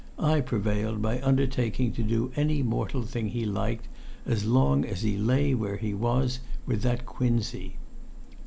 I 0.23 0.41
prevailed 0.41 0.99
by 0.99 1.21
undertaking 1.21 1.91
to 1.93 2.01
do 2.01 2.31
any 2.35 2.63
mortal 2.63 3.03
thing 3.03 3.27
he 3.27 3.45
liked, 3.45 3.87
as 4.25 4.45
long 4.45 4.83
as 4.83 5.03
he 5.03 5.15
lay 5.15 5.53
where 5.53 5.77
he 5.77 5.93
was 5.93 6.39
with 6.65 6.81
that 6.81 7.05
quinsy. 7.05 7.75